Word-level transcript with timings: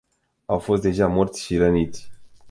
Au 0.47 0.57
fost 0.59 0.81
deja 0.81 1.07
morți 1.07 1.41
și 1.43 1.57
răniți. 1.57 2.11